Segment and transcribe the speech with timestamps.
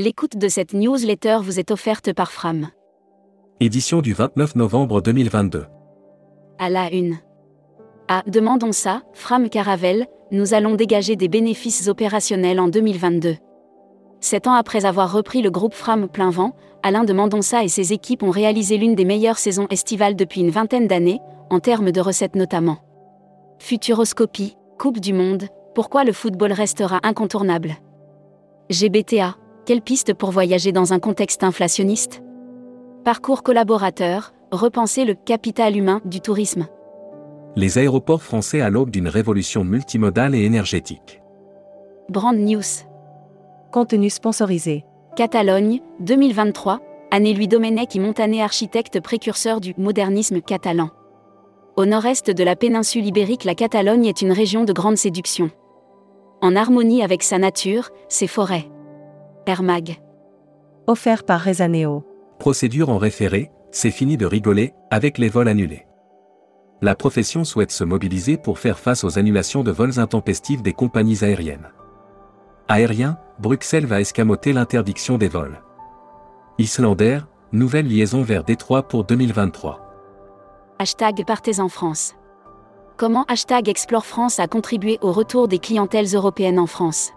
[0.00, 2.68] L'écoute de cette newsletter vous est offerte par Fram.
[3.58, 5.64] Édition du 29 novembre 2022.
[6.60, 7.18] À la une.
[8.06, 13.38] À Demandons ça, Fram Caravelle, nous allons dégager des bénéfices opérationnels en 2022.
[14.20, 17.92] Sept ans après avoir repris le groupe Fram plein vent, Alain de Mendonça et ses
[17.92, 21.18] équipes ont réalisé l'une des meilleures saisons estivales depuis une vingtaine d'années,
[21.50, 22.78] en termes de recettes notamment.
[23.58, 27.74] Futuroscopie, Coupe du Monde, pourquoi le football restera incontournable?
[28.70, 29.34] GBTA,
[29.68, 32.22] quelle piste pour voyager dans un contexte inflationniste?
[33.04, 36.66] Parcours collaborateur, repenser le capital humain du tourisme.
[37.54, 41.20] Les aéroports français à l'aube d'une révolution multimodale et énergétique.
[42.08, 42.62] Brand News.
[43.70, 44.86] Contenu sponsorisé.
[45.16, 46.80] Catalogne, 2023,
[47.10, 50.88] année Louis Domenech et Montané architecte précurseur du modernisme catalan.
[51.76, 55.50] Au nord-est de la péninsule ibérique, la Catalogne est une région de grande séduction.
[56.40, 58.70] En harmonie avec sa nature, ses forêts.
[59.48, 59.98] Air Mag.
[60.86, 62.04] Offert par Rezaneo.
[62.38, 65.86] Procédure en référé, c'est fini de rigoler, avec les vols annulés.
[66.82, 71.24] La profession souhaite se mobiliser pour faire face aux annulations de vols intempestifs des compagnies
[71.24, 71.70] aériennes.
[72.68, 75.62] Aérien, Bruxelles va escamoter l'interdiction des vols.
[76.58, 77.20] Islander,
[77.52, 79.80] nouvelle liaison vers Détroit pour 2023.
[80.78, 82.14] Hashtag Partez en France.
[82.98, 87.12] Comment Hashtag Explore France a contribué au retour des clientèles européennes en France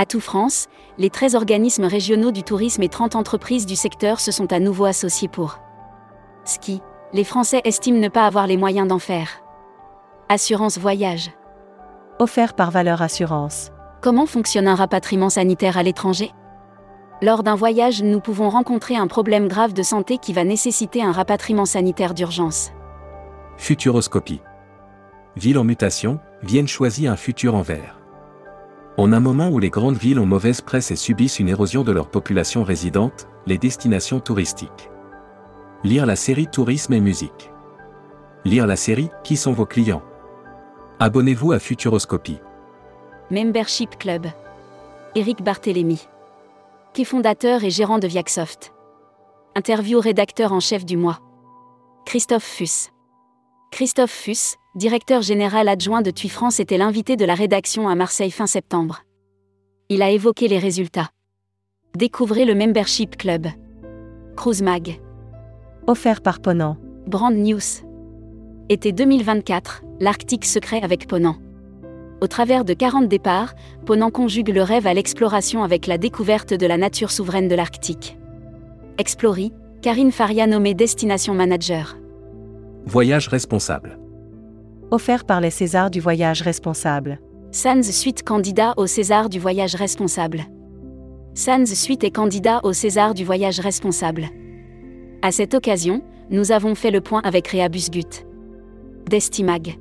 [0.00, 4.30] À tout France, les 13 organismes régionaux du tourisme et 30 entreprises du secteur se
[4.30, 5.58] sont à nouveau associés pour
[6.44, 6.80] ski.
[7.12, 9.42] Les Français estiment ne pas avoir les moyens d'en faire.
[10.28, 11.32] Assurance voyage.
[12.20, 13.72] Offert par Valeur Assurance.
[14.00, 16.30] Comment fonctionne un rapatriement sanitaire à l'étranger?
[17.20, 21.10] Lors d'un voyage, nous pouvons rencontrer un problème grave de santé qui va nécessiter un
[21.10, 22.70] rapatriement sanitaire d'urgence.
[23.56, 24.42] Futuroscopie.
[25.34, 27.97] Ville en mutation, Vienne choisit un futur en vert.
[28.98, 31.92] En un moment où les grandes villes ont mauvaise presse et subissent une érosion de
[31.92, 34.90] leur population résidente, les destinations touristiques.
[35.84, 37.52] Lire la série Tourisme et musique.
[38.44, 40.02] Lire la série Qui sont vos clients?
[40.98, 42.40] Abonnez-vous à Futuroscopie.
[43.30, 44.26] Membership Club.
[45.14, 46.08] Éric Barthélémy.
[46.92, 48.72] Qui est fondateur et gérant de Viacsoft.
[49.54, 51.20] Interview rédacteur en chef du mois.
[52.04, 52.90] Christophe Fuss.
[53.70, 58.30] Christophe Fuss, directeur général adjoint de TUI France, était l'invité de la rédaction à Marseille
[58.30, 59.02] fin septembre.
[59.90, 61.10] Il a évoqué les résultats.
[61.96, 63.48] Découvrez le Membership Club.
[64.36, 65.00] Cruise Mag.
[65.86, 66.78] Offert par Ponant.
[67.06, 67.84] Brand News.
[68.68, 71.36] Été 2024, l'Arctique secret avec Ponant.
[72.20, 76.66] Au travers de 40 départs, Ponant conjugue le rêve à l'exploration avec la découverte de
[76.66, 78.16] la nature souveraine de l'Arctique.
[78.98, 79.52] Explory,
[79.82, 81.96] Karine Faria nommée Destination Manager.
[82.84, 83.98] Voyage responsable.
[84.90, 87.18] Offert par les Césars du voyage responsable.
[87.52, 90.44] Sans Suite candidat au César du voyage responsable.
[91.34, 94.28] Sans Suite est candidat au César du voyage responsable.
[95.20, 96.00] À cette occasion,
[96.30, 98.24] nous avons fait le point avec Réa Busgut.
[99.10, 99.78] Destimag.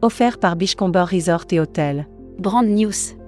[0.00, 2.08] Offert par Bichcomber Resort et Hôtel.
[2.38, 3.18] Brand News.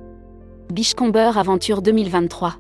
[0.72, 2.54] Bichcomber Aventure 2023.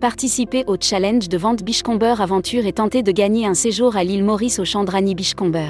[0.00, 4.24] Participez au challenge de vente Bichcomber Aventure et tentez de gagner un séjour à l'île
[4.24, 5.68] Maurice au Chandrani Bichcomber.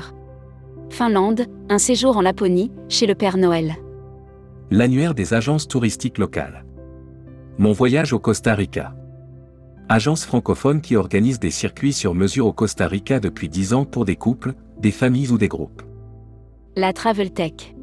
[0.93, 3.77] Finlande, un séjour en Laponie, chez le Père Noël.
[4.71, 6.67] L'annuaire des agences touristiques locales.
[7.57, 8.95] Mon voyage au Costa Rica.
[9.89, 14.05] Agence francophone qui organise des circuits sur mesure au Costa Rica depuis 10 ans pour
[14.05, 15.83] des couples, des familles ou des groupes.
[16.77, 17.75] La Travel Tech.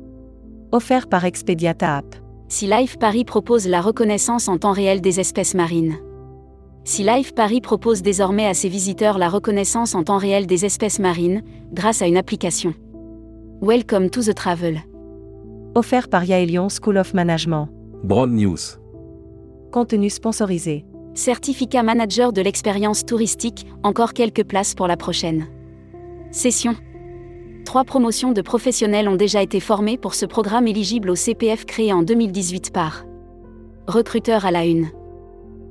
[0.72, 2.16] Offert par Expediata App.
[2.48, 5.98] Si Life Paris propose la reconnaissance en temps réel des espèces marines.
[6.84, 11.00] Si Life Paris propose désormais à ses visiteurs la reconnaissance en temps réel des espèces
[11.00, 11.42] marines,
[11.74, 12.76] grâce à une application.
[13.62, 14.78] Welcome to the Travel.
[15.76, 17.68] Offert par Yaelion School of Management.
[18.06, 18.80] Broad News.
[19.74, 20.86] Contenu sponsorisé.
[21.14, 25.48] Certificat manager de l'expérience touristique, encore quelques places pour la prochaine.
[26.32, 26.74] Session.
[27.66, 31.92] Trois promotions de professionnels ont déjà été formées pour ce programme éligible au CPF créé
[31.92, 33.04] en 2018 par
[33.88, 34.88] Recruteur à la une.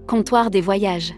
[0.07, 1.15] Comptoir des voyages.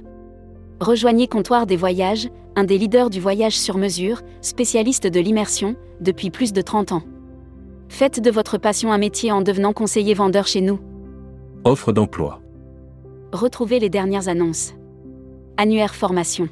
[0.80, 6.30] Rejoignez Comptoir des voyages, un des leaders du voyage sur mesure, spécialiste de l'immersion, depuis
[6.30, 7.02] plus de 30 ans.
[7.90, 10.80] Faites de votre passion un métier en devenant conseiller vendeur chez nous.
[11.64, 12.40] Offre d'emploi.
[13.34, 14.72] Retrouvez les dernières annonces.
[15.58, 16.48] Annuaire formation.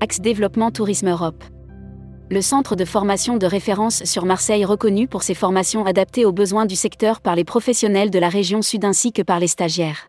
[0.00, 1.44] Axe développement Tourisme Europe.
[2.30, 6.64] Le centre de formation de référence sur Marseille reconnu pour ses formations adaptées aux besoins
[6.64, 10.08] du secteur par les professionnels de la région sud ainsi que par les stagiaires.